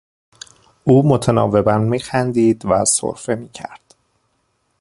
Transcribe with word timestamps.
او 0.83 1.07
متناوبا 1.09 1.77
میخندید 1.77 2.63
و 2.65 2.85
سرفه 2.85 3.35
میکرد. 3.35 3.95